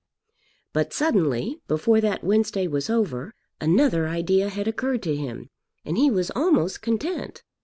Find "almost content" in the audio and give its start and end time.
6.31-7.43